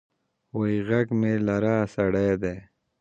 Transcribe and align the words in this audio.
وې 0.57 0.71
غږ 0.87 1.07
مه 1.19 1.31
لره 1.47 1.75
سړي 1.95 2.29
دي. 2.41 2.55